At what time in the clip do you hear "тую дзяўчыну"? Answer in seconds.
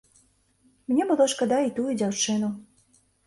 1.77-2.49